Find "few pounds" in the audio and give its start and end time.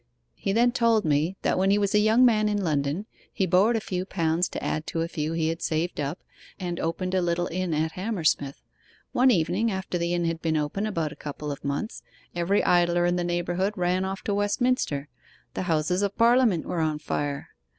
3.79-4.49